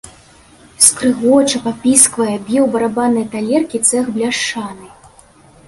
Скрыгоча, 0.85 1.57
папісквае, 1.65 2.35
б'е 2.45 2.59
ў 2.63 2.65
барабанныя 2.77 3.29
талеркі 3.37 3.83
цэх 3.89 4.05
бляшаны. 4.19 4.87